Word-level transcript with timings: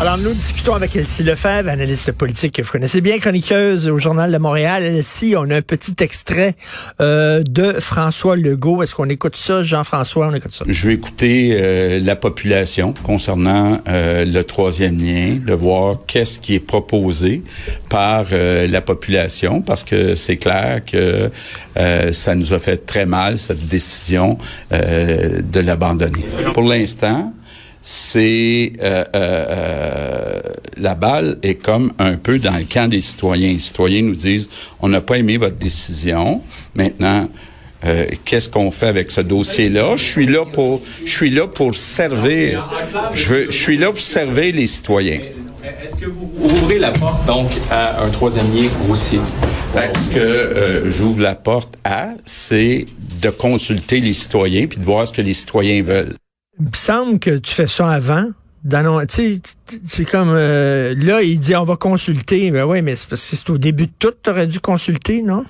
Alors, 0.00 0.16
nous 0.16 0.32
discutons 0.32 0.72
avec 0.72 0.96
Elsie 0.96 1.22
Lefebvre, 1.22 1.68
analyste 1.68 2.12
politique 2.12 2.54
que 2.54 2.62
vous 2.62 2.70
connaissez 2.70 3.02
bien, 3.02 3.18
chroniqueuse 3.18 3.86
au 3.86 3.98
Journal 3.98 4.32
de 4.32 4.38
Montréal. 4.38 4.82
Elsie, 4.82 5.34
on 5.36 5.50
a 5.50 5.56
un 5.56 5.60
petit 5.60 5.94
extrait 6.00 6.54
euh, 7.02 7.42
de 7.42 7.74
François 7.80 8.34
Legault. 8.34 8.82
Est-ce 8.82 8.94
qu'on 8.94 9.10
écoute 9.10 9.36
ça, 9.36 9.62
Jean-François? 9.62 10.28
On 10.28 10.34
écoute 10.34 10.54
ça. 10.54 10.64
Je 10.66 10.86
vais 10.86 10.94
écouter 10.94 11.50
euh, 11.52 12.00
la 12.00 12.16
population 12.16 12.94
concernant 13.02 13.82
euh, 13.88 14.24
le 14.24 14.42
troisième 14.42 14.98
lien, 14.98 15.36
de 15.46 15.52
voir 15.52 15.98
qu'est-ce 16.06 16.40
qui 16.40 16.54
est 16.54 16.60
proposé 16.60 17.42
par 17.90 18.28
la 18.30 18.80
population, 18.80 19.60
parce 19.60 19.84
que 19.84 20.14
c'est 20.14 20.36
clair 20.36 20.80
que 20.82 21.30
ça 22.12 22.34
nous 22.34 22.54
a 22.54 22.58
fait 22.58 22.86
très 22.86 23.04
mal, 23.04 23.36
cette 23.36 23.66
décision 23.66 24.38
de 24.70 25.60
l'abandonner. 25.60 26.24
Pour 26.54 26.62
l'instant, 26.62 27.34
c'est 27.82 28.72
euh, 28.82 29.04
euh, 29.14 29.46
euh, 29.48 30.40
la 30.76 30.94
balle 30.94 31.38
est 31.42 31.54
comme 31.54 31.92
un 31.98 32.16
peu 32.16 32.38
dans 32.38 32.56
le 32.56 32.64
camp 32.64 32.88
des 32.88 33.00
citoyens. 33.00 33.52
Les 33.52 33.58
citoyens 33.58 34.02
nous 34.02 34.14
disent 34.14 34.50
on 34.80 34.88
n'a 34.88 35.00
pas 35.00 35.16
aimé 35.18 35.38
votre 35.38 35.56
décision. 35.56 36.42
Maintenant, 36.74 37.28
qu'est-ce 38.24 38.48
qu'on 38.48 38.70
fait 38.70 38.88
avec 38.88 39.10
ce 39.10 39.22
dossier-là? 39.22 39.96
Je 39.96 40.04
suis 40.04 40.26
là 40.26 40.44
pour 40.44 40.82
je 41.04 41.10
suis 41.10 41.30
là 41.30 41.46
pour 41.46 41.74
servir. 41.74 42.68
Je 43.14 43.28
veux, 43.28 43.50
je 43.50 43.58
suis 43.58 43.78
là 43.78 43.86
pour 43.86 43.98
servir 43.98 44.54
les 44.54 44.66
citoyens. 44.66 45.20
Est-ce 45.82 45.96
que 45.96 46.06
vous 46.06 46.30
ouvrez 46.44 46.78
la 46.78 46.90
porte 46.90 47.26
donc 47.26 47.50
à 47.70 48.02
un 48.02 48.08
troisième 48.10 48.46
lien 48.54 48.68
routier? 48.86 49.20
Ben, 49.74 49.90
ce 49.98 50.10
que 50.10 50.82
j'ouvre 50.86 51.22
la 51.22 51.34
porte 51.34 51.74
à, 51.84 52.08
c'est 52.26 52.84
de 53.22 53.30
consulter 53.30 54.00
les 54.00 54.12
citoyens 54.12 54.66
puis 54.66 54.78
de 54.78 54.84
voir 54.84 55.06
ce 55.06 55.12
que 55.12 55.22
les 55.22 55.34
citoyens 55.34 55.82
veulent. 55.82 56.16
Il 56.60 56.66
me 56.66 56.74
semble 56.74 57.18
que 57.18 57.38
tu 57.38 57.54
fais 57.54 57.66
ça 57.66 57.88
avant. 57.88 58.26
C'est 59.86 60.04
comme 60.04 60.28
euh, 60.28 60.94
là, 60.98 61.22
il 61.22 61.40
dit 61.40 61.56
on 61.56 61.64
va 61.64 61.76
consulter. 61.76 62.50
Ben 62.50 62.64
oui, 62.64 62.82
mais 62.82 62.96
c'est 62.96 63.08
parce 63.08 63.30
que 63.30 63.36
c'est 63.36 63.50
au 63.50 63.56
début 63.56 63.86
de 63.86 63.92
tout, 63.98 64.12
tu 64.22 64.28
aurais 64.28 64.46
dû 64.46 64.60
consulter, 64.60 65.22
non? 65.22 65.46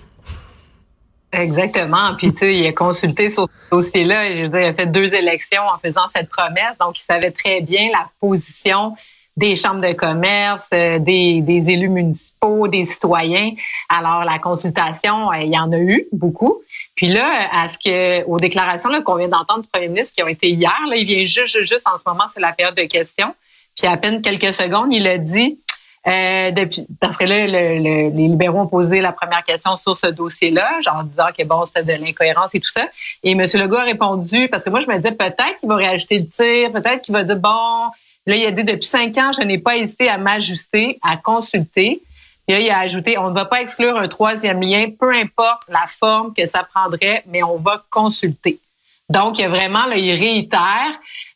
Exactement. 1.33 2.15
Puis, 2.17 2.33
tu 2.33 2.39
sais, 2.39 2.57
il 2.57 2.67
a 2.67 2.73
consulté 2.73 3.29
sur 3.29 3.45
ce 3.45 3.71
dossier-là. 3.71 4.37
Je 4.37 4.43
veux 4.43 4.49
dire, 4.49 4.61
il 4.61 4.67
a 4.67 4.75
fait 4.75 4.87
deux 4.87 5.15
élections 5.15 5.63
en 5.63 5.79
faisant 5.79 6.09
cette 6.15 6.29
promesse. 6.29 6.77
Donc, 6.81 6.99
il 6.99 7.05
savait 7.05 7.31
très 7.31 7.61
bien 7.61 7.89
la 7.93 8.09
position 8.21 8.95
des 9.37 9.57
chambres 9.57 9.81
de 9.81 9.93
commerce, 9.93 10.67
euh, 10.75 10.99
des, 10.99 11.43
élus 11.47 11.89
municipaux, 11.89 12.69
des 12.69 12.85
citoyens. 12.85 13.53
Alors, 13.89 14.25
la 14.25 14.39
consultation, 14.39 15.31
euh, 15.31 15.39
il 15.43 15.53
y 15.53 15.59
en 15.59 15.73
a 15.73 15.79
eu 15.79 16.07
beaucoup. 16.13 16.63
Puis 17.01 17.09
là, 17.09 17.49
à 17.51 17.67
ce 17.67 17.79
que, 17.79 18.23
aux 18.27 18.37
déclarations 18.37 18.91
qu'on 19.03 19.15
vient 19.15 19.29
d'entendre 19.29 19.63
du 19.63 19.69
premier 19.69 19.89
ministre 19.89 20.13
qui 20.13 20.23
ont 20.23 20.29
été 20.29 20.51
hier, 20.51 20.77
là, 20.87 20.97
il 20.97 21.07
vient 21.07 21.25
juste, 21.25 21.59
juste, 21.63 21.87
en 21.87 21.97
ce 21.97 22.03
moment, 22.05 22.25
c'est 22.35 22.41
la 22.41 22.53
période 22.53 22.77
de 22.77 22.83
questions. 22.83 23.35
Puis 23.75 23.87
à 23.87 23.97
peine 23.97 24.21
quelques 24.21 24.53
secondes, 24.53 24.93
il 24.93 25.07
a 25.07 25.17
dit, 25.17 25.59
euh, 26.07 26.51
depuis, 26.51 26.87
parce 27.01 27.17
que 27.17 27.25
là, 27.25 27.47
les 27.47 28.11
libéraux 28.11 28.59
ont 28.59 28.67
posé 28.67 29.01
la 29.01 29.13
première 29.13 29.43
question 29.45 29.79
sur 29.79 29.97
ce 29.97 30.09
dossier-là, 30.09 30.83
genre 30.83 31.03
disant 31.05 31.29
que 31.35 31.43
bon, 31.43 31.65
c'était 31.65 31.85
de 31.85 32.05
l'incohérence 32.05 32.51
et 32.53 32.61
tout 32.61 32.71
ça. 32.71 32.87
Et 33.23 33.31
M. 33.31 33.47
Legault 33.55 33.77
a 33.77 33.85
répondu, 33.85 34.49
parce 34.49 34.63
que 34.63 34.69
moi, 34.69 34.81
je 34.83 34.87
me 34.87 34.97
disais 34.99 35.13
peut-être 35.13 35.59
qu'il 35.59 35.71
va 35.71 35.77
réajuster 35.77 36.19
le 36.19 36.27
tir, 36.27 36.71
peut-être 36.71 37.01
qu'il 37.01 37.15
va 37.15 37.25
dire 37.25 37.37
bon, 37.37 37.89
là, 38.27 38.37
il 38.37 38.45
a 38.45 38.51
dit 38.51 38.65
depuis 38.65 38.87
cinq 38.87 39.17
ans, 39.17 39.31
je 39.33 39.43
n'ai 39.43 39.57
pas 39.57 39.79
hésité 39.79 40.11
à 40.11 40.19
m'ajuster, 40.19 40.99
à 41.01 41.17
consulter. 41.17 42.03
Et 42.49 42.53
là, 42.53 42.59
il 42.59 42.71
a 42.71 42.79
ajouté, 42.79 43.19
on 43.19 43.31
ne 43.31 43.35
va 43.35 43.45
pas 43.45 43.61
exclure 43.61 43.97
un 43.97 44.09
troisième 44.09 44.61
lien, 44.61 44.87
peu 44.99 45.13
importe 45.15 45.63
la 45.69 45.87
forme 45.99 46.35
que 46.35 46.47
ça 46.47 46.65
prendrait, 46.65 47.23
mais 47.27 47.43
on 47.43 47.59
va 47.59 47.85
consulter. 47.91 48.61
Donc, 49.11 49.39
il 49.39 49.43
y 49.43 49.45
a 49.45 49.49
vraiment, 49.49 49.87
là, 49.87 49.97
il 49.97 50.13
réitère, 50.15 50.93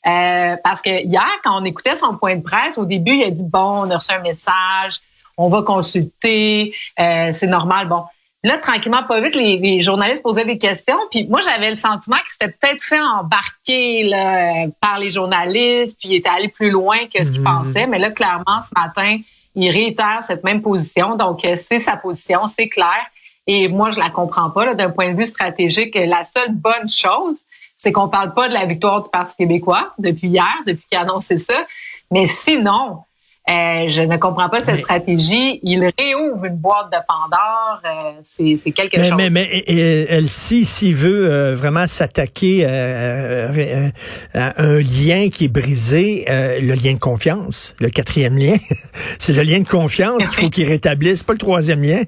euh, 0.06 0.56
parce 0.62 0.80
que 0.80 1.04
hier, 1.04 1.26
quand 1.42 1.60
on 1.60 1.64
écoutait 1.64 1.96
son 1.96 2.16
point 2.16 2.36
de 2.36 2.42
presse, 2.42 2.78
au 2.78 2.84
début, 2.84 3.16
il 3.16 3.24
a 3.24 3.30
dit, 3.30 3.42
bon, 3.42 3.84
on 3.84 3.90
a 3.90 3.98
reçu 3.98 4.12
un 4.12 4.20
message, 4.20 5.00
on 5.36 5.48
va 5.48 5.62
consulter, 5.62 6.72
euh, 7.00 7.32
c'est 7.34 7.48
normal. 7.48 7.88
Bon, 7.88 8.04
là, 8.44 8.58
tranquillement, 8.58 9.02
pas 9.02 9.20
vite, 9.20 9.34
les, 9.34 9.82
journalistes 9.82 10.22
posaient 10.22 10.44
des 10.44 10.58
questions, 10.58 10.98
puis 11.10 11.26
moi, 11.26 11.40
j'avais 11.40 11.70
le 11.70 11.76
sentiment 11.76 12.16
que 12.16 12.30
c'était 12.30 12.52
peut-être 12.52 12.82
fait 12.82 13.00
embarquer 13.00 14.04
là, 14.04 14.66
par 14.80 15.00
les 15.00 15.10
journalistes, 15.10 15.96
puis 15.98 16.10
il 16.10 16.14
était 16.14 16.30
allé 16.30 16.46
plus 16.48 16.70
loin 16.70 16.98
que 17.12 17.24
ce 17.24 17.30
qu'il 17.32 17.40
mmh. 17.40 17.44
pensait, 17.44 17.86
mais 17.88 17.98
là, 17.98 18.12
clairement, 18.12 18.60
ce 18.62 18.80
matin, 18.80 19.18
il 19.54 19.70
réitère 19.70 20.24
cette 20.26 20.44
même 20.44 20.62
position. 20.62 21.16
Donc, 21.16 21.44
euh, 21.44 21.56
c'est 21.68 21.80
sa 21.80 21.96
position, 21.96 22.46
c'est 22.46 22.68
clair. 22.68 23.06
Et 23.46 23.68
moi, 23.68 23.90
je 23.90 23.98
la 23.98 24.10
comprends 24.10 24.50
pas. 24.50 24.74
D'un 24.74 24.90
point 24.90 25.12
de 25.12 25.16
vue 25.16 25.26
stratégique, 25.26 25.94
la 25.94 26.24
seule 26.24 26.54
bonne 26.54 26.88
chose, 26.88 27.36
c'est 27.76 27.92
qu'on 27.92 28.08
parle 28.08 28.32
pas 28.34 28.48
de 28.48 28.54
la 28.54 28.64
victoire 28.64 29.02
du 29.02 29.10
Parti 29.10 29.36
québécois 29.36 29.92
depuis 29.98 30.28
hier, 30.28 30.54
depuis 30.66 30.84
qu'il 30.88 30.98
a 30.98 31.02
annoncé 31.02 31.38
ça. 31.38 31.66
Mais 32.10 32.26
sinon, 32.26 33.00
euh, 33.46 33.90
je 33.90 34.00
ne 34.00 34.16
comprends 34.16 34.48
pas 34.48 34.60
cette 34.60 34.80
stratégie. 34.80 35.60
Il 35.62 35.92
réouvre 35.98 36.46
une 36.46 36.56
boîte 36.56 36.90
de 36.90 36.96
Pandore. 37.06 37.80
Euh, 37.84 38.12
c'est 38.22 38.72
quelque 38.72 39.02
chose. 39.02 39.14
Mais, 39.18 39.28
mais 39.28 39.64
elle, 40.08 40.28
si 40.30 40.64
s'il 40.64 40.94
veut 40.94 41.30
euh, 41.30 41.54
vraiment 41.54 41.86
s'attaquer 41.86 42.64
euh, 42.66 43.90
à 44.32 44.62
un 44.62 44.78
lien 44.78 45.28
qui 45.28 45.44
est 45.44 45.48
brisé, 45.48 46.24
le 46.26 46.72
lien 46.74 46.94
de 46.94 46.98
confiance, 46.98 47.74
le 47.80 47.90
quatrième 47.90 48.38
lien, 48.38 48.56
c'est 49.18 49.34
le 49.34 49.42
lien 49.42 49.60
de 49.60 49.68
confiance 49.68 50.26
qu'il 50.28 50.44
faut 50.44 50.50
qu'il 50.50 50.66
rétablisse, 50.66 51.22
pas 51.22 51.34
le 51.34 51.38
troisième 51.38 51.82
lien. 51.82 52.02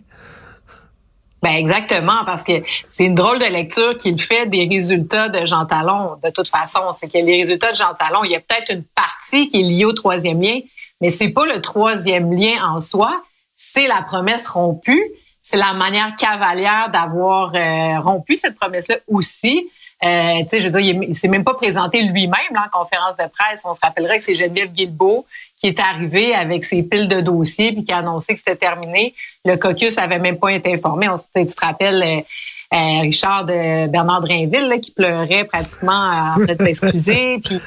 Ben 1.42 1.52
exactement, 1.52 2.24
parce 2.24 2.42
que 2.42 2.62
c'est 2.90 3.04
une 3.04 3.14
drôle 3.14 3.38
de 3.38 3.44
lecture 3.44 3.96
qu'il 3.98 4.20
fait 4.20 4.46
des 4.46 4.66
résultats 4.66 5.28
de 5.28 5.44
Jean 5.44 5.66
Talon. 5.66 6.16
De 6.24 6.30
toute 6.30 6.48
façon, 6.48 6.80
c'est 6.98 7.12
que 7.12 7.18
les 7.18 7.42
résultats 7.42 7.72
de 7.72 7.76
Jean 7.76 7.92
Talon, 7.94 8.24
il 8.24 8.32
y 8.32 8.36
a 8.36 8.40
peut-être 8.40 8.72
une 8.72 8.84
partie 8.84 9.48
qui 9.48 9.60
est 9.60 9.62
liée 9.62 9.84
au 9.84 9.92
troisième 9.92 10.40
lien, 10.40 10.58
mais 11.00 11.10
c'est 11.10 11.28
pas 11.28 11.44
le 11.46 11.60
troisième 11.60 12.32
lien 12.32 12.64
en 12.64 12.80
soi, 12.80 13.22
c'est 13.54 13.86
la 13.86 14.02
promesse 14.02 14.46
rompue, 14.46 15.02
c'est 15.42 15.56
la 15.56 15.72
manière 15.72 16.16
cavalière 16.16 16.90
d'avoir 16.92 17.54
euh, 17.54 18.00
rompu 18.00 18.36
cette 18.36 18.56
promesse-là 18.56 18.96
aussi. 19.06 19.70
Euh, 20.04 20.40
tu 20.42 20.48
sais, 20.50 20.60
je 20.60 20.68
veux 20.68 20.82
dire, 20.82 21.02
il, 21.02 21.16
s'est 21.16 21.28
même 21.28 21.44
pas 21.44 21.54
présenté 21.54 22.02
lui-même 22.02 22.32
en 22.54 22.68
conférence 22.70 23.16
de 23.16 23.24
presse. 23.28 23.60
On 23.64 23.74
se 23.74 23.80
rappellerait 23.82 24.18
que 24.18 24.24
c'est 24.24 24.34
Geneviève 24.34 24.70
Guilbeault 24.70 25.24
qui 25.58 25.68
est 25.68 25.80
arrivée 25.80 26.34
avec 26.34 26.66
ses 26.66 26.82
piles 26.82 27.08
de 27.08 27.20
dossiers 27.20 27.72
puis 27.72 27.82
qui 27.82 27.92
a 27.92 27.98
annoncé 27.98 28.34
que 28.34 28.38
c'était 28.38 28.56
terminé. 28.56 29.14
Le 29.44 29.56
caucus 29.56 29.96
avait 29.96 30.18
même 30.18 30.38
pas 30.38 30.52
été 30.52 30.74
informé. 30.74 31.08
On, 31.08 31.16
tu 31.16 31.46
te 31.46 31.64
rappelles 31.64 32.02
euh, 32.02 32.76
euh, 32.76 33.00
Richard 33.00 33.46
de 33.46 33.86
Bernard 33.86 34.20
Drainville 34.20 34.80
qui 34.82 34.90
pleurait 34.90 35.44
pratiquement 35.44 36.34
en 36.36 36.44
fait 36.44 36.62
s'excuser. 36.62 37.38
puis 37.44 37.60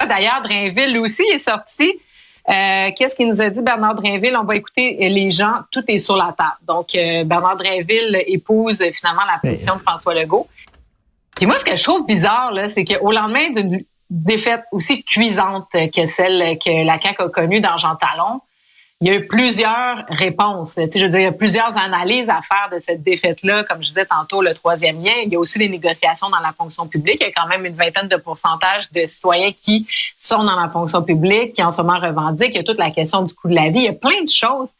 d'ailleurs, 0.00 0.40
Drainville 0.42 0.96
aussi 0.98 1.22
est 1.22 1.38
sorti 1.38 1.92
euh, 2.48 2.90
qu'est-ce 2.96 3.14
qu'il 3.14 3.28
nous 3.28 3.40
a 3.40 3.50
dit 3.50 3.60
Bernard 3.60 3.96
Drinville? 3.96 4.36
On 4.36 4.44
va 4.44 4.54
écouter 4.54 4.96
les 5.08 5.30
gens, 5.30 5.62
tout 5.72 5.82
est 5.88 5.98
sur 5.98 6.16
la 6.16 6.34
table. 6.36 6.58
Donc, 6.66 6.94
euh, 6.94 7.24
Bernard 7.24 7.56
Drinville 7.56 8.22
épouse 8.26 8.78
finalement 8.92 9.22
la 9.26 9.40
ben, 9.42 9.52
position 9.52 9.76
de 9.76 9.80
François 9.80 10.14
Legault. 10.14 10.46
Et 11.40 11.46
moi, 11.46 11.58
ce 11.58 11.64
que 11.64 11.76
je 11.76 11.82
trouve 11.82 12.06
bizarre, 12.06 12.52
là, 12.52 12.68
c'est 12.68 12.84
qu'au 12.84 13.10
lendemain 13.10 13.50
d'une 13.50 13.84
défaite 14.08 14.62
aussi 14.70 15.02
cuisante 15.02 15.68
que 15.72 16.06
celle 16.06 16.56
que 16.58 16.86
la 16.86 17.00
CAQ 17.00 17.22
a 17.24 17.28
connue 17.28 17.60
dans 17.60 17.76
Jean 17.76 17.96
Talon, 17.96 18.40
il 19.02 19.08
y 19.08 19.10
a 19.10 19.14
eu 19.16 19.26
plusieurs 19.26 20.06
réponses. 20.08 20.74
Tu 20.74 20.80
sais, 20.80 20.90
je 20.94 21.04
veux 21.04 21.10
dire, 21.10 21.20
il 21.20 21.24
y 21.24 21.26
a 21.26 21.32
plusieurs 21.32 21.76
analyses 21.76 22.30
à 22.30 22.40
faire 22.40 22.70
de 22.72 22.80
cette 22.80 23.02
défaite-là. 23.02 23.64
Comme 23.64 23.82
je 23.82 23.88
disais 23.88 24.06
tantôt, 24.06 24.40
le 24.40 24.54
troisième 24.54 25.02
lien. 25.02 25.12
Il 25.22 25.30
y 25.30 25.36
a 25.36 25.38
aussi 25.38 25.58
des 25.58 25.68
négociations 25.68 26.30
dans 26.30 26.40
la 26.40 26.52
fonction 26.52 26.86
publique. 26.86 27.18
Il 27.20 27.24
y 27.24 27.26
a 27.26 27.32
quand 27.32 27.46
même 27.46 27.66
une 27.66 27.74
vingtaine 27.74 28.08
de 28.08 28.16
pourcentages 28.16 28.90
de 28.92 29.04
citoyens 29.06 29.52
qui 29.52 29.86
sont 30.18 30.42
dans 30.42 30.58
la 30.58 30.70
fonction 30.70 31.02
publique, 31.02 31.52
qui 31.52 31.62
en 31.62 31.72
ce 31.72 31.82
moment 31.82 31.98
revendiquent. 31.98 32.54
Il 32.54 32.56
y 32.56 32.60
a 32.60 32.64
toute 32.64 32.78
la 32.78 32.90
question 32.90 33.22
du 33.22 33.34
coût 33.34 33.48
de 33.48 33.54
la 33.54 33.68
vie. 33.68 33.80
Il 33.80 33.84
y 33.84 33.88
a 33.88 33.92
plein 33.92 34.22
de 34.22 34.30
choses. 34.30 34.70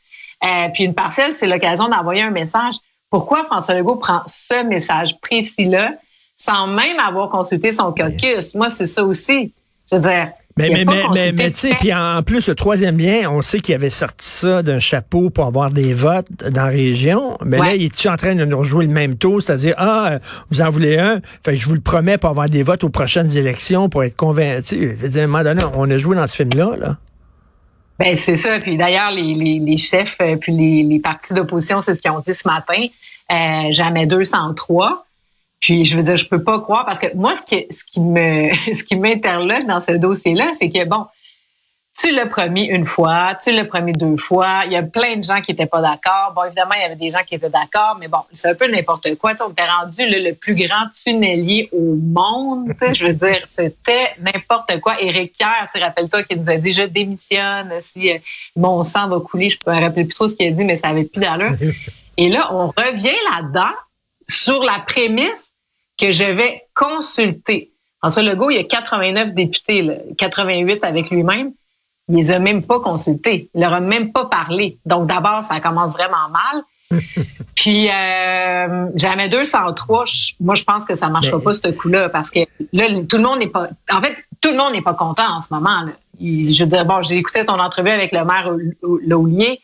Euh, 0.45 0.69
puis 0.73 0.85
une 0.85 0.95
parcelle, 0.95 1.35
c'est 1.35 1.47
l'occasion 1.47 1.89
d'envoyer 1.89 2.23
un 2.23 2.31
message. 2.31 2.77
Pourquoi 3.11 3.45
François 3.45 3.75
Legault 3.75 3.97
prend 3.97 4.23
ce 4.27 4.63
message 4.65 5.21
précis-là 5.21 5.93
sans 6.39 6.67
même 6.67 6.99
avoir 7.01 7.29
consulté 7.29 7.73
son 7.73 7.93
caucus? 7.93 8.55
Moi, 8.55 8.71
c'est 8.71 8.87
ça 8.87 9.05
aussi. 9.05 9.53
Je 9.91 9.97
veux 9.97 10.03
dire, 10.03 10.33
mais, 10.59 10.71
mais, 10.71 10.85
mais, 11.13 11.33
mais, 11.33 11.51
tu 11.51 11.59
sais, 11.59 11.75
puis 11.79 11.93
en 11.93 12.23
plus, 12.23 12.49
le 12.49 12.55
troisième 12.55 12.99
lien, 12.99 13.31
on 13.31 13.43
sait 13.43 13.61
qu'il 13.61 13.75
avait 13.75 13.91
sorti 13.91 14.27
ça 14.27 14.63
d'un 14.63 14.79
chapeau 14.79 15.29
pour 15.29 15.45
avoir 15.45 15.71
des 15.71 15.93
votes 15.93 16.29
dans 16.51 16.65
la 16.65 16.71
région. 16.71 17.37
Mais 17.45 17.59
là, 17.59 17.75
il 17.75 17.85
est-tu 17.85 18.09
en 18.09 18.17
train 18.17 18.35
de 18.35 18.45
nous 18.45 18.59
rejouer 18.59 18.87
le 18.87 18.93
même 18.93 19.17
taux? 19.17 19.41
C'est-à-dire, 19.41 19.75
ah, 19.77 20.19
vous 20.51 20.63
en 20.63 20.71
voulez 20.71 20.97
un? 20.97 21.21
Fait 21.45 21.57
je 21.57 21.69
vous 21.69 21.75
le 21.75 21.81
promets 21.81 22.17
pour 22.17 22.31
avoir 22.31 22.49
des 22.49 22.63
votes 22.63 22.85
aux 22.85 22.89
prochaines 22.89 23.37
élections, 23.37 23.91
pour 23.91 24.03
être 24.03 24.17
convaincu. 24.17 24.97
À 25.03 25.19
un 25.19 25.27
moment 25.27 25.45
donné, 25.45 25.63
on 25.75 25.91
a 25.91 25.99
joué 25.99 26.17
dans 26.17 26.27
ce 26.27 26.37
film-là, 26.37 26.77
là. 26.79 26.97
Ben, 27.99 28.17
c'est 28.25 28.37
ça. 28.37 28.59
Puis 28.61 28.77
d'ailleurs, 28.77 29.11
les, 29.11 29.35
les, 29.35 29.59
les, 29.59 29.77
chefs, 29.79 30.17
euh, 30.21 30.37
puis 30.37 30.53
les, 30.53 30.83
les 30.83 31.01
partis 31.01 31.33
d'opposition, 31.33 31.81
c'est 31.81 31.95
ce 31.95 32.01
qu'ils 32.01 32.11
ont 32.11 32.23
dit 32.27 32.35
ce 32.35 32.47
matin. 32.47 32.87
Euh, 33.33 33.73
jamais 33.73 34.07
203. 34.07 35.06
Puis 35.61 35.85
je 35.85 35.97
veux 35.97 36.03
dire, 36.03 36.17
je 36.17 36.27
peux 36.27 36.43
pas 36.43 36.61
croire 36.61 36.85
parce 36.85 36.99
que 36.99 37.15
moi, 37.15 37.35
ce 37.37 37.43
qui, 37.43 37.67
ce 37.71 37.85
qui 37.85 38.01
me, 38.01 38.53
ce 38.75 38.83
qui 38.83 38.97
m'interloque 38.97 39.67
dans 39.67 39.81
ce 39.81 39.93
dossier-là, 39.93 40.53
c'est 40.59 40.71
que 40.71 40.85
bon, 40.85 41.07
tu 41.99 42.13
l'as 42.13 42.27
promis 42.27 42.65
une 42.65 42.87
fois, 42.87 43.39
tu 43.43 43.51
l'as 43.53 43.65
promis 43.65 43.93
deux 43.93 44.19
fois. 44.19 44.63
Il 44.67 44.73
y 44.73 44.77
a 44.77 44.83
plein 44.83 45.17
de 45.17 45.23
gens 45.23 45.41
qui 45.41 45.53
étaient 45.53 45.67
pas 45.67 45.81
d'accord. 45.81 46.33
Bon, 46.35 46.45
évidemment, 46.45 46.75
il 46.75 46.83
y 46.83 46.85
avait 46.85 46.97
des 46.97 47.11
gens 47.11 47.23
qui 47.27 47.37
étaient 47.37 47.49
d'accord, 47.49 47.97
mais 47.99 48.09
bon, 48.09 48.19
c'est 48.33 48.51
un 48.51 48.55
peu 48.55 48.71
n'importe 48.71 49.15
quoi. 49.17 49.33
on 49.41 49.51
t'est 49.51 49.67
rendu 49.67 50.03
le 50.07 50.33
plus 50.33 50.55
grand 50.55 50.89
tunnelier 50.95 51.71
au 51.73 51.95
monde. 51.95 52.73
Je 52.93 53.07
veux 53.07 53.15
dire, 53.15 53.47
c'était 53.49 54.13
n'importe 54.21 54.79
quoi. 54.81 55.01
Éric 55.01 55.39
Kerr, 55.39 55.69
rappelle-toi, 55.75 56.25
qui 56.25 56.37
nous 56.37 56.51
a 56.51 56.59
dit, 56.59 56.75
je 56.75 56.83
démissionne 56.83 57.73
si 57.93 58.13
euh, 58.13 58.19
mon 58.57 58.85
sang 58.85 59.09
va 59.09 59.19
couler. 59.21 59.49
Je 59.49 59.59
peux 59.59 59.73
me 59.73 59.81
rappeler 59.81 60.05
plus 60.05 60.15
trop 60.15 60.29
ce 60.29 60.35
qu'il 60.35 60.49
a 60.49 60.51
dit, 60.51 60.65
mais 60.65 60.79
ça 60.79 60.89
avait 60.89 61.05
plus 61.05 61.21
d'allure. 61.21 61.53
Et 62.19 62.29
là, 62.29 62.53
on 62.53 62.69
revient 62.69 63.17
là-dedans 63.33 63.75
sur 64.29 64.63
la 64.63 64.81
prémisse 64.87 65.46
que 65.99 66.13
je 66.13 66.25
vais 66.25 66.63
consulter. 66.75 67.73
François 68.01 68.23
Legault, 68.23 68.51
il 68.51 68.57
y 68.57 68.61
a 68.61 68.65
89 68.65 69.33
députés, 69.33 69.83
là, 69.83 69.95
88 70.19 70.85
avec 70.85 71.11
lui-même 71.11 71.53
il 72.09 72.17
les 72.17 72.31
a 72.31 72.39
même 72.39 72.63
pas 72.63 72.81
consultés. 72.81 73.51
Il 73.55 73.61
leur 73.61 73.73
a 73.73 73.81
même 73.81 74.13
pas 74.13 74.27
parlé. 74.27 74.79
Donc 74.87 75.09
d'abord, 75.09 75.43
ça 75.45 75.61
commence 75.61 75.93
vraiment 75.93 76.29
mal. 76.31 76.63
Puis 77.57 77.89
euh, 77.89 78.87
jamais 78.95 79.29
203, 79.29 80.05
moi 80.41 80.55
je 80.55 80.63
pense 80.63 80.85
que 80.85 80.95
ça 80.95 81.09
marchera 81.09 81.41
pas 81.41 81.53
ce 81.53 81.71
coup-là 81.73 82.09
parce 82.11 82.31
que 82.31 82.41
là 82.73 82.85
tout 83.09 83.17
le 83.17 83.25
monde 83.25 83.41
n'est 83.41 83.49
pas 83.49 83.69
en 83.91 84.01
fait 84.01 84.15
tout 84.41 84.51
le 84.51 84.57
monde 84.57 84.73
n'est 84.73 84.83
pas 84.83 84.95
content 84.95 85.27
en 85.29 85.43
ce 85.43 85.49
moment. 85.51 85.81
Là. 85.81 85.93
je 86.21 86.63
veux 86.63 86.71
dire 86.71 86.85
bon, 86.85 87.03
j'ai 87.03 87.17
écouté 87.17 87.45
ton 87.45 87.59
entrevue 87.59 87.91
avec 87.91 88.13
le 88.13 88.25
maire 88.25 88.55
Laulier. 89.05 89.61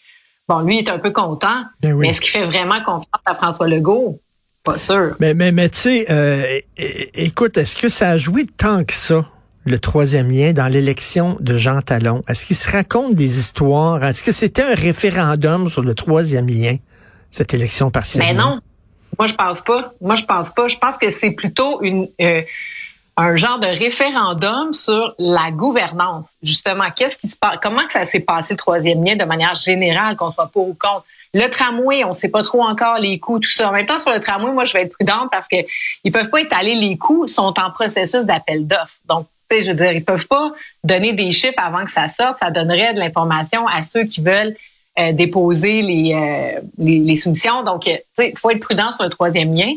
Bon, 0.48 0.60
lui 0.60 0.78
il 0.78 0.88
est 0.88 0.90
un 0.90 0.98
peu 0.98 1.12
content, 1.12 1.62
ben 1.80 1.94
mais 1.94 2.08
est-ce 2.08 2.20
qu'il 2.20 2.32
fait 2.32 2.46
vraiment 2.46 2.82
confiance 2.82 3.22
à 3.24 3.36
François 3.36 3.68
Legault? 3.68 4.18
Pas 4.64 4.78
sûr. 4.78 5.16
Mais 5.18 5.34
mais 5.34 5.50
mais 5.50 5.68
tu 5.68 5.78
sais 5.78 6.10
euh, 6.10 6.60
écoute, 6.76 7.56
est-ce 7.56 7.76
que 7.76 7.88
ça 7.88 8.10
a 8.10 8.18
joué 8.18 8.46
tant 8.46 8.84
que 8.84 8.92
ça 8.94 9.24
le 9.64 9.78
troisième 9.78 10.30
lien 10.30 10.52
dans 10.52 10.68
l'élection 10.68 11.36
de 11.40 11.56
Jean 11.56 11.82
Talon? 11.82 12.22
Est-ce 12.28 12.46
qu'il 12.46 12.56
se 12.56 12.70
raconte 12.70 13.14
des 13.14 13.38
histoires? 13.38 14.04
Est-ce 14.04 14.22
que 14.22 14.32
c'était 14.32 14.62
un 14.62 14.74
référendum 14.74 15.68
sur 15.68 15.82
le 15.82 15.94
troisième 15.94 16.48
lien, 16.48 16.76
cette 17.30 17.54
élection 17.54 17.90
partielle? 17.90 18.24
Mais 18.24 18.34
non. 18.34 18.60
Moi, 19.18 19.26
je 19.26 19.34
pense 19.34 19.60
pas. 19.60 19.92
Moi, 20.00 20.16
je 20.16 20.24
pense 20.24 20.48
pas. 20.54 20.68
Je 20.68 20.78
pense 20.78 20.96
que 20.96 21.10
c'est 21.10 21.32
plutôt 21.32 21.82
une, 21.82 22.08
euh, 22.20 22.42
un 23.16 23.36
genre 23.36 23.58
de 23.58 23.66
référendum 23.66 24.72
sur 24.72 25.14
la 25.18 25.50
gouvernance. 25.50 26.26
Justement, 26.42 26.90
qu'est-ce 26.94 27.16
qui 27.16 27.28
se 27.28 27.36
passe? 27.36 27.58
Comment 27.62 27.84
que 27.84 27.92
ça 27.92 28.06
s'est 28.06 28.20
passé 28.20 28.54
le 28.54 28.56
troisième 28.56 29.04
lien 29.04 29.16
de 29.16 29.24
manière 29.24 29.54
générale, 29.54 30.16
qu'on 30.16 30.32
soit 30.32 30.50
pas 30.52 30.60
au 30.60 30.74
compte? 30.74 31.04
Le 31.34 31.48
tramway, 31.48 32.04
on 32.04 32.10
ne 32.10 32.14
sait 32.14 32.28
pas 32.28 32.42
trop 32.42 32.62
encore 32.62 32.98
les 32.98 33.18
coûts, 33.18 33.38
tout 33.38 33.50
ça. 33.50 33.68
En 33.68 33.72
même 33.72 33.86
temps, 33.86 33.98
sur 33.98 34.10
le 34.10 34.20
tramway, 34.20 34.52
moi, 34.52 34.64
je 34.64 34.74
vais 34.74 34.82
être 34.82 34.92
prudente 34.92 35.30
parce 35.30 35.48
que 35.48 35.56
ils 36.04 36.12
peuvent 36.12 36.28
pas 36.28 36.40
étaler 36.40 36.74
les 36.74 36.98
coûts, 36.98 37.26
sont 37.26 37.54
en 37.58 37.70
processus 37.70 38.24
d'appel 38.24 38.66
d'offres. 38.66 38.98
Donc, 39.08 39.26
je 39.50 39.68
veux 39.68 39.74
dire, 39.74 39.92
ils 39.92 40.04
peuvent 40.04 40.26
pas 40.26 40.52
donner 40.82 41.12
des 41.12 41.32
chiffres 41.32 41.58
avant 41.58 41.84
que 41.84 41.90
ça 41.90 42.08
sorte. 42.08 42.38
Ça 42.40 42.50
donnerait 42.50 42.94
de 42.94 42.98
l'information 42.98 43.66
à 43.66 43.82
ceux 43.82 44.04
qui 44.04 44.20
veulent 44.20 44.56
euh, 44.98 45.12
déposer 45.12 45.82
les, 45.82 46.14
euh, 46.14 46.60
les, 46.78 46.98
les, 46.98 47.16
soumissions. 47.16 47.62
Donc, 47.62 47.86
euh, 47.86 47.96
il 48.18 48.38
faut 48.38 48.50
être 48.50 48.60
prudent 48.60 48.92
sur 48.94 49.04
le 49.04 49.10
troisième 49.10 49.54
lien. 49.54 49.72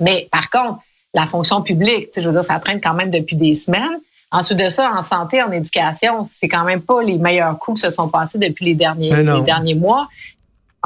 Mais 0.00 0.28
par 0.30 0.50
contre, 0.50 0.80
la 1.12 1.26
fonction 1.26 1.62
publique, 1.62 2.08
je 2.16 2.22
veux 2.22 2.32
dire, 2.32 2.44
ça 2.44 2.58
traîne 2.58 2.80
quand 2.80 2.94
même 2.94 3.10
depuis 3.10 3.36
des 3.36 3.54
semaines. 3.54 4.00
Ensuite 4.30 4.58
de 4.58 4.68
ça, 4.68 4.90
en 4.92 5.02
santé, 5.02 5.42
en 5.42 5.52
éducation, 5.52 6.28
c'est 6.34 6.48
quand 6.48 6.64
même 6.64 6.80
pas 6.80 7.02
les 7.02 7.18
meilleurs 7.18 7.56
coups 7.58 7.80
qui 7.80 7.86
se 7.86 7.92
sont 7.92 8.08
passés 8.08 8.38
depuis 8.38 8.64
les 8.64 8.74
derniers, 8.74 9.14
les 9.22 9.42
derniers 9.42 9.76
mois. 9.76 10.08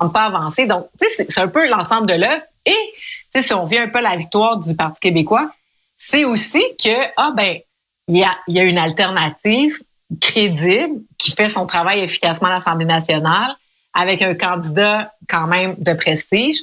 Ne 0.03 0.09
pas 0.09 0.25
avancer. 0.25 0.67
Donc, 0.67 0.89
c'est 1.01 1.39
un 1.39 1.49
peu 1.49 1.69
l'ensemble 1.69 2.07
de 2.07 2.15
l'œuvre. 2.15 2.43
Et 2.65 3.43
si 3.43 3.53
on 3.55 3.65
vient 3.65 3.85
un 3.85 3.89
peu 3.89 3.99
à 3.99 4.03
la 4.03 4.17
victoire 4.17 4.59
du 4.59 4.75
Parti 4.75 5.01
québécois, 5.01 5.51
c'est 5.97 6.25
aussi 6.25 6.63
que, 6.83 6.95
ah 7.17 7.33
ben, 7.35 7.59
il 8.07 8.17
y 8.17 8.25
a, 8.25 8.37
y 8.47 8.61
a 8.61 8.65
une 8.65 8.79
alternative 8.79 9.79
crédible 10.21 11.01
qui 11.19 11.33
fait 11.33 11.49
son 11.49 11.67
travail 11.67 12.01
efficacement 12.01 12.49
à 12.49 12.53
l'Assemblée 12.53 12.87
nationale 12.87 13.55
avec 13.93 14.23
un 14.23 14.35
candidat 14.35 15.13
quand 15.29 15.47
même 15.47 15.75
de 15.79 15.93
prestige. 15.93 16.59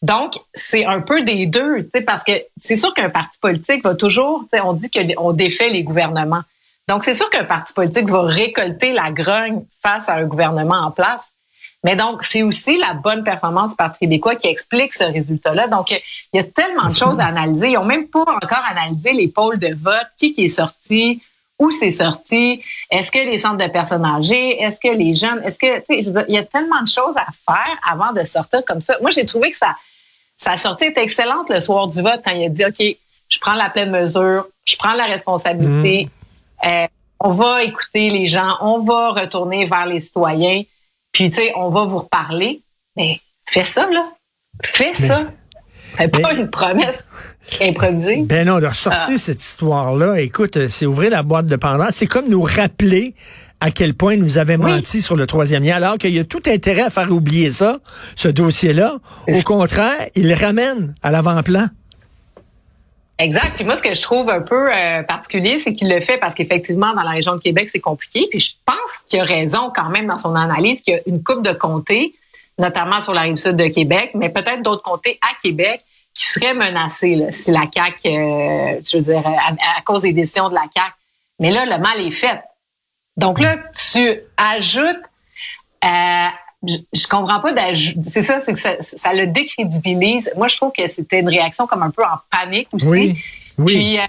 Donc, 0.00 0.34
c'est 0.54 0.84
un 0.84 1.00
peu 1.00 1.22
des 1.22 1.46
deux, 1.46 1.88
parce 2.06 2.22
que 2.22 2.32
c'est 2.60 2.76
sûr 2.76 2.94
qu'un 2.94 3.10
parti 3.10 3.36
politique 3.40 3.82
va 3.82 3.94
toujours, 3.94 4.44
on 4.62 4.72
dit 4.72 4.90
qu'on 4.90 5.32
défait 5.32 5.68
les 5.68 5.82
gouvernements. 5.82 6.42
Donc, 6.86 7.04
c'est 7.04 7.14
sûr 7.14 7.28
qu'un 7.30 7.44
parti 7.44 7.72
politique 7.72 8.08
va 8.08 8.22
récolter 8.22 8.92
la 8.92 9.10
grogne 9.10 9.64
face 9.82 10.08
à 10.08 10.14
un 10.14 10.24
gouvernement 10.24 10.78
en 10.78 10.90
place. 10.90 11.30
Mais 11.84 11.94
donc, 11.94 12.24
c'est 12.24 12.42
aussi 12.42 12.76
la 12.76 12.94
bonne 12.94 13.22
performance 13.22 13.70
du 13.70 13.76
Parti 13.76 14.00
québécois 14.00 14.34
qui 14.34 14.48
explique 14.48 14.94
ce 14.94 15.04
résultat-là. 15.04 15.68
Donc, 15.68 15.90
il 15.90 16.36
y 16.36 16.40
a 16.40 16.44
tellement 16.44 16.88
de 16.88 16.94
choses 16.94 17.20
à 17.20 17.26
analyser. 17.26 17.68
Ils 17.68 17.74
n'ont 17.74 17.84
même 17.84 18.08
pas 18.08 18.22
encore 18.22 18.64
analysé 18.68 19.12
les 19.12 19.28
pôles 19.28 19.58
de 19.58 19.74
vote, 19.80 20.08
qui, 20.16 20.32
qui 20.34 20.46
est 20.46 20.48
sorti, 20.48 21.22
où 21.58 21.70
c'est 21.70 21.92
sorti, 21.92 22.62
est-ce 22.90 23.10
que 23.10 23.18
les 23.18 23.38
centres 23.38 23.64
de 23.64 23.70
personnes 23.70 24.04
âgées, 24.04 24.62
est-ce 24.62 24.78
que 24.78 24.96
les 24.96 25.14
jeunes, 25.14 25.42
est-ce 25.44 25.58
que, 25.58 25.78
tu 25.80 26.04
sais, 26.04 26.24
il 26.28 26.34
y 26.34 26.38
a 26.38 26.44
tellement 26.44 26.82
de 26.82 26.88
choses 26.88 27.14
à 27.16 27.26
faire 27.52 27.76
avant 27.88 28.12
de 28.12 28.24
sortir 28.24 28.64
comme 28.64 28.80
ça. 28.80 28.96
Moi, 29.00 29.10
j'ai 29.10 29.26
trouvé 29.26 29.50
que 29.50 29.56
ça, 29.56 29.76
sa 30.36 30.56
sortie 30.56 30.86
était 30.86 31.02
excellente 31.02 31.50
le 31.50 31.58
soir 31.58 31.88
du 31.88 32.00
vote 32.00 32.20
quand 32.24 32.30
il 32.30 32.44
a 32.44 32.48
dit, 32.48 32.64
OK, 32.64 32.96
je 33.28 33.38
prends 33.40 33.54
la 33.54 33.70
pleine 33.70 33.90
mesure, 33.90 34.46
je 34.64 34.76
prends 34.76 34.94
la 34.94 35.06
responsabilité, 35.06 36.08
mmh. 36.62 36.66
euh, 36.66 36.86
on 37.20 37.30
va 37.30 37.64
écouter 37.64 38.10
les 38.10 38.26
gens, 38.26 38.56
on 38.60 38.78
va 38.78 39.08
retourner 39.10 39.66
vers 39.66 39.86
les 39.86 40.00
citoyens. 40.00 40.62
Puis, 41.18 41.32
tu 41.32 41.38
sais, 41.38 41.52
on 41.56 41.70
va 41.70 41.84
vous 41.84 41.98
reparler. 41.98 42.62
Mais 42.96 43.18
fais 43.44 43.64
ça, 43.64 43.90
là. 43.90 44.12
Fais 44.62 44.94
ça. 44.94 45.24
Fais 45.96 46.06
pas 46.06 46.32
une 46.32 46.48
promesse 46.48 47.02
improvisée. 47.60 48.22
Ben 48.22 48.46
non, 48.46 48.60
de 48.60 48.66
ressortir 48.66 49.14
ah. 49.14 49.18
cette 49.18 49.42
histoire-là, 49.42 50.20
écoute, 50.20 50.68
c'est 50.68 50.86
ouvrir 50.86 51.10
la 51.10 51.24
boîte 51.24 51.46
de 51.46 51.56
Pandore. 51.56 51.88
C'est 51.90 52.06
comme 52.06 52.28
nous 52.28 52.42
rappeler 52.42 53.16
à 53.60 53.72
quel 53.72 53.94
point 53.94 54.16
nous 54.16 54.38
avait 54.38 54.58
menti 54.58 55.02
sur 55.02 55.16
le 55.16 55.26
troisième 55.26 55.64
lien, 55.64 55.74
alors 55.74 55.98
qu'il 55.98 56.14
y 56.14 56.20
a 56.20 56.24
tout 56.24 56.42
intérêt 56.46 56.82
à 56.82 56.90
faire 56.90 57.10
oublier 57.10 57.50
ça, 57.50 57.80
ce 58.14 58.28
dossier-là. 58.28 58.98
Au 59.26 59.42
contraire, 59.42 60.06
il 60.14 60.32
ramène 60.34 60.94
à 61.02 61.10
l'avant-plan. 61.10 61.66
Exact. 63.18 63.54
Puis 63.56 63.64
moi, 63.64 63.76
ce 63.76 63.82
que 63.82 63.94
je 63.94 64.00
trouve 64.00 64.30
un 64.30 64.40
peu 64.40 64.72
euh, 64.72 65.02
particulier, 65.02 65.58
c'est 65.58 65.74
qu'il 65.74 65.88
le 65.88 66.00
fait 66.00 66.18
parce 66.18 66.34
qu'effectivement, 66.34 66.94
dans 66.94 67.02
la 67.02 67.10
région 67.10 67.34
de 67.34 67.40
Québec, 67.40 67.68
c'est 67.70 67.80
compliqué. 67.80 68.28
Puis 68.30 68.38
je 68.38 68.52
pense 68.64 68.98
qu'il 69.08 69.18
a 69.18 69.24
raison 69.24 69.72
quand 69.74 69.88
même 69.90 70.06
dans 70.06 70.18
son 70.18 70.36
analyse 70.36 70.80
qu'il 70.82 70.94
y 70.94 70.96
a 70.96 71.00
une 71.06 71.22
coupe 71.24 71.42
de 71.42 71.52
comtés, 71.52 72.14
notamment 72.58 73.00
sur 73.00 73.12
la 73.14 73.22
rive 73.22 73.36
sud 73.36 73.56
de 73.56 73.66
Québec, 73.66 74.12
mais 74.14 74.28
peut-être 74.28 74.62
d'autres 74.62 74.82
comtés 74.82 75.18
à 75.22 75.34
Québec 75.42 75.84
qui 76.14 76.26
seraient 76.26 76.54
menacés 76.54 77.16
là, 77.16 77.32
si 77.32 77.50
la 77.50 77.62
CAQ, 77.72 78.08
euh, 78.08 78.80
je 78.84 78.96
veux 78.96 79.02
dire, 79.02 79.22
à, 79.26 79.82
cause 79.82 80.02
des 80.02 80.12
décisions 80.12 80.48
de 80.48 80.54
la 80.54 80.66
CAQ. 80.72 80.92
Mais 81.40 81.50
là, 81.50 81.64
le 81.66 81.78
mal 81.78 82.00
est 82.00 82.10
fait. 82.10 82.40
Donc 83.16 83.40
là, 83.40 83.56
tu 83.90 84.20
ajoutes 84.36 85.02
euh, 85.84 86.28
je, 86.66 87.06
comprends 87.06 87.40
pas 87.40 87.52
c'est 88.08 88.22
ça 88.22 88.40
c'est 88.40 88.52
que 88.52 88.58
ça, 88.58 88.76
ça, 88.80 89.12
le 89.12 89.26
décrédibilise. 89.26 90.30
Moi 90.36 90.48
je 90.48 90.56
trouve 90.56 90.72
que 90.72 90.88
c'était 90.88 91.20
une 91.20 91.28
réaction 91.28 91.66
comme 91.66 91.82
un 91.82 91.90
peu 91.90 92.02
en 92.02 92.18
panique 92.30 92.68
aussi. 92.72 92.88
Oui, 92.88 93.18
oui. 93.58 93.72
puis 93.72 93.98
euh, 93.98 94.02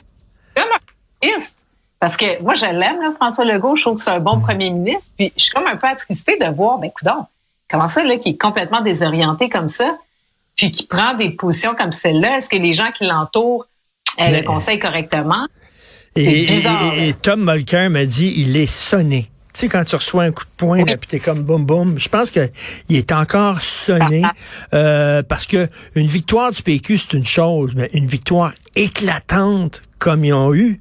comme 0.55 0.71
un 0.71 0.79
triste 1.21 1.53
parce 1.99 2.17
que 2.17 2.41
moi 2.41 2.53
je 2.55 2.65
l'aime 2.65 3.13
François 3.19 3.45
Legault. 3.45 3.75
Je 3.75 3.83
trouve 3.83 3.97
que 3.97 4.01
c'est 4.01 4.09
un 4.09 4.19
bon 4.19 4.39
premier 4.39 4.71
ministre. 4.71 5.09
Puis 5.17 5.31
je 5.37 5.43
suis 5.43 5.53
comme 5.53 5.67
un 5.67 5.75
peu 5.75 5.87
attristée 5.87 6.37
de 6.37 6.47
voir 6.55 6.79
ben 6.79 6.89
coudon 6.91 7.25
comment 7.69 7.89
ça 7.89 8.03
là 8.03 8.17
qui 8.17 8.29
est 8.29 8.37
complètement 8.37 8.81
désorienté 8.81 9.47
comme 9.49 9.69
ça 9.69 9.97
puis 10.55 10.71
qui 10.71 10.85
prend 10.85 11.13
des 11.13 11.29
positions 11.29 11.75
comme 11.75 11.93
celle-là. 11.93 12.39
Est-ce 12.39 12.49
que 12.49 12.57
les 12.57 12.73
gens 12.73 12.91
qui 12.91 13.05
l'entourent 13.05 13.67
euh, 14.19 14.29
le 14.29 14.43
conseillent 14.43 14.79
correctement? 14.79 15.47
Et, 16.15 16.45
bizarre, 16.47 16.93
et, 16.95 17.09
et 17.09 17.13
Tom 17.13 17.45
Mulcair 17.45 17.89
m'a 17.91 18.05
dit 18.05 18.33
il 18.35 18.57
est 18.57 18.65
sonné 18.65 19.29
tu 19.53 19.61
sais, 19.61 19.67
quand 19.67 19.83
tu 19.83 19.95
reçois 19.95 20.23
un 20.23 20.31
coup 20.31 20.45
de 20.45 20.49
poing, 20.57 20.83
oui. 20.83 20.97
puis 20.97 21.07
t'es 21.07 21.19
comme 21.19 21.43
boum 21.43 21.65
boum, 21.65 21.99
je 21.99 22.07
pense 22.09 22.31
que 22.31 22.49
il 22.87 22.97
est 22.97 23.11
encore 23.11 23.61
sonné 23.61 24.21
ah, 24.23 24.31
ah. 24.71 24.75
euh, 24.75 25.23
parce 25.23 25.47
que 25.47 25.67
une 25.95 26.05
victoire 26.05 26.51
du 26.51 26.61
PQ 26.61 26.97
c'est 26.97 27.13
une 27.17 27.25
chose, 27.25 27.73
mais 27.75 27.89
une 27.93 28.05
victoire 28.05 28.53
éclatante 28.75 29.81
comme 29.97 30.23
ils 30.23 30.33
ont 30.33 30.53
eu, 30.53 30.79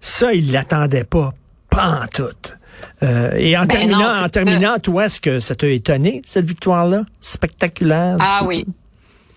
ça 0.00 0.32
ils 0.34 0.52
l'attendaient 0.52 1.04
pas, 1.04 1.32
pas 1.70 2.02
en 2.02 2.06
tout. 2.06 2.52
Euh, 3.02 3.32
et 3.36 3.56
en 3.56 3.62
ben 3.62 3.68
terminant, 3.68 3.98
non, 3.98 4.24
en 4.24 4.28
terminant, 4.28 4.78
toi, 4.78 5.06
est-ce 5.06 5.20
que 5.20 5.40
ça 5.40 5.54
t'a 5.54 5.68
étonné 5.68 6.22
cette 6.24 6.44
victoire-là, 6.44 7.04
spectaculaire 7.20 8.16
Ah 8.20 8.42
oui. 8.44 8.64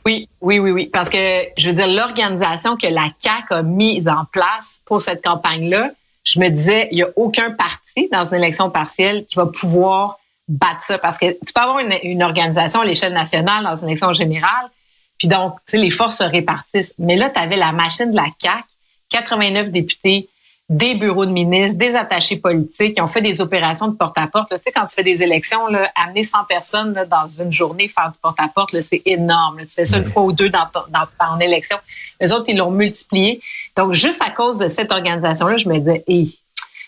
Oui, 0.06 0.30
oui, 0.42 0.60
oui, 0.60 0.72
oui. 0.72 0.90
Parce 0.92 1.10
que, 1.10 1.18
je 1.58 1.70
veux 1.70 1.76
dire, 1.76 1.88
l'organisation 1.88 2.78
que 2.78 2.88
la 2.88 3.10
CAQ 3.18 3.54
a 3.54 3.64
mise 3.64 4.08
en 4.08 4.26
place 4.32 4.80
pour 4.86 5.02
cette 5.02 5.24
campagne-là, 5.24 5.92
je 6.26 6.40
me 6.40 6.50
disais, 6.50 6.88
il 6.92 6.96
n'y 6.96 7.04
a 7.04 7.10
aucun 7.16 7.52
parti 7.52 8.10
dans 8.12 8.26
une 8.26 8.36
élection 8.36 8.70
partielle 8.70 9.26
qui 9.26 9.36
va 9.36 9.46
pouvoir 9.46 10.20
battre 10.48 10.84
ça 10.86 10.98
parce 10.98 11.18
que 11.18 11.32
tu 11.46 11.54
peux 11.54 11.62
avoir 11.62 11.80
une, 11.80 12.24
organisation 12.24 12.82
à 12.82 12.86
l'échelle 12.86 13.14
nationale 13.14 13.64
dans 13.64 13.76
une 13.76 13.88
élection 13.90 14.12
générale, 14.14 14.70
puis 15.18 15.28
donc, 15.28 15.56
les 15.72 15.92
forces 15.92 16.18
se 16.18 16.24
répartissent. 16.24 16.94
Mais 17.00 17.16
là, 17.16 17.30
tu 17.30 17.40
avais 17.40 17.56
la 17.56 17.72
machine 17.72 18.12
de 18.12 18.16
la 18.16 18.28
CAQ, 18.42 18.64
89 19.10 19.70
députés, 19.70 20.28
des 20.68 20.96
bureaux 20.96 21.28
de 21.28 21.32
ministres, 21.32 21.78
des 21.78 21.96
attachés 21.96 22.38
politiques 22.38 22.96
qui 22.96 23.02
ont 23.02 23.08
fait 23.08 23.22
des 23.22 23.40
opérations 23.40 23.88
de 23.88 23.96
porte-à-porte. 23.96 24.50
Tu 24.50 24.56
sais, 24.64 24.72
quand 24.72 24.86
tu 24.88 24.96
fais 24.96 25.04
des 25.04 25.22
élections, 25.22 25.68
là, 25.68 25.92
amener 25.96 26.24
100 26.24 26.46
personnes 26.46 26.94
là, 26.94 27.06
dans 27.06 27.28
une 27.28 27.52
journée 27.52 27.88
faire 27.88 28.12
du 28.12 28.18
porte-à-porte, 28.18 28.76
c'est 28.82 29.04
énorme. 29.06 29.60
Tu 29.62 29.74
fais 29.76 29.86
ça 29.86 30.00
une 30.00 30.06
fois 30.06 30.24
ou 30.24 30.32
deux 30.32 30.50
dans, 30.50 30.66
ton, 30.74 30.82
dans, 30.90 31.06
en 31.20 31.40
élection. 31.40 31.78
Les 32.20 32.32
autres, 32.32 32.46
ils 32.48 32.58
l'ont 32.58 32.72
multiplié. 32.72 33.42
Donc, 33.78 33.94
juste 33.94 34.22
à 34.24 34.32
cause 34.32 34.58
de 34.58 34.68
cette 34.68 34.92
organisation-là, 34.92 35.58
je 35.58 35.70
me 35.70 35.78
disais, 35.78 36.04
hey. 36.08 36.40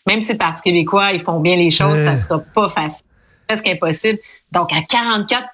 même 0.08 0.22
si 0.22 0.34
Parti 0.34 0.64
québécois, 0.64 1.12
ils 1.14 1.22
font 1.22 1.40
bien 1.40 1.56
les 1.56 1.70
choses, 1.70 1.98
ça 1.98 2.18
sera 2.18 2.40
pas 2.40 2.70
facile. 2.70 3.06
Presque 3.48 3.68
impossible. 3.68 4.18
Donc, 4.52 4.74
à 4.74 4.82
44 4.82 5.50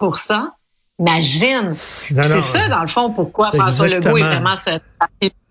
imagine. 0.99 1.73
C'est 1.73 2.41
ça, 2.41 2.69
dans 2.69 2.81
le 2.81 2.87
fond, 2.87 3.11
pourquoi 3.11 3.51
François 3.51 3.87
Legault 3.87 4.17
est 4.17 4.23
vraiment 4.23 4.55
ce 4.57 4.79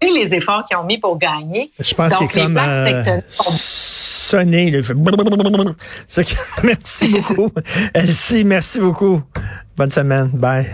les 0.03 0.35
efforts 0.35 0.67
qu'ils 0.67 0.77
ont 0.77 0.85
mis 0.85 0.99
pour 0.99 1.19
gagner. 1.19 1.71
Je 1.79 1.95
pense 1.95 2.13
que 2.17 2.25
c'est 2.31 2.41
comme 2.43 2.59
euh, 2.59 3.21
sonner. 3.29 4.83
Merci 6.65 7.09
beaucoup. 7.09 7.51
Elsie, 7.95 8.45
merci 8.45 8.81
beaucoup. 8.81 9.23
Bonne 9.77 9.91
semaine. 9.91 10.31
Bye. 10.35 10.73